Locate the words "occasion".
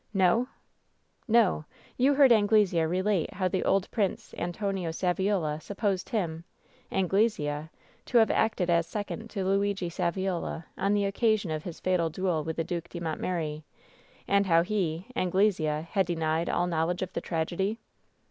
11.05-11.51